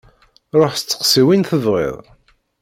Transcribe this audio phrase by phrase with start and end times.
[0.59, 1.97] Ruḥ steqsi win tebɣiḍ!